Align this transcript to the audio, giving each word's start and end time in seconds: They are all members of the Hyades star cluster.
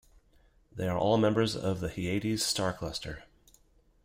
They 0.75 0.87
are 0.87 0.97
all 0.97 1.19
members 1.19 1.55
of 1.55 1.79
the 1.79 1.87
Hyades 1.89 2.43
star 2.43 2.73
cluster. 2.73 3.25